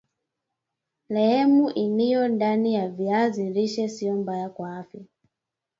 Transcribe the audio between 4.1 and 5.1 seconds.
mbaya kwa afya